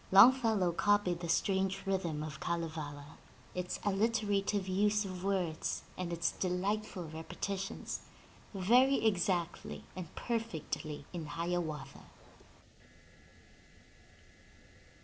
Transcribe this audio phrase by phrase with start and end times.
[0.11, 3.19] Longfellow copied the strange rhythm of Kalevala,
[3.53, 7.99] its alliterative use of words and its delightful repeti tions,
[8.51, 12.05] very exactly and perfectly in Hiawatha.